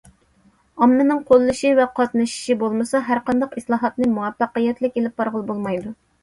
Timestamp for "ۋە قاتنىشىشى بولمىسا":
1.79-3.03